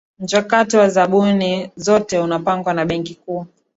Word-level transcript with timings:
mchakato 0.19 0.77
wa 0.79 0.89
zabuni 0.89 1.71
zote 1.75 2.19
unapangwa 2.19 2.73
na 2.73 2.85
benki 2.85 3.15
kuu 3.15 3.45